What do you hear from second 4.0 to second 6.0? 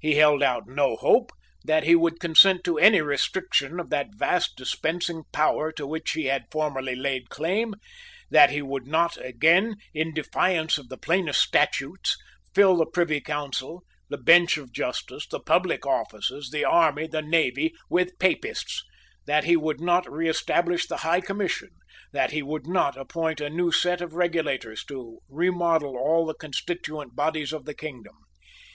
vast dispensing power to